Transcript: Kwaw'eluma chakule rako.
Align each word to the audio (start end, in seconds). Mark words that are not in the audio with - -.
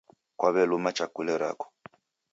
Kwaw'eluma 0.39 0.89
chakule 0.97 1.33
rako. 1.41 1.65